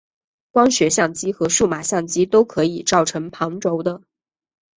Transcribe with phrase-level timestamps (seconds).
[0.49, 4.01] 光学相机和数码相机都可以造成旁轴的。